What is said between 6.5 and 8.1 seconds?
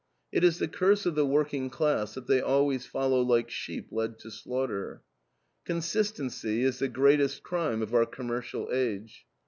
is the greatest crime of our